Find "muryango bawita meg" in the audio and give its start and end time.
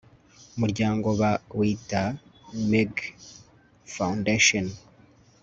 0.59-2.93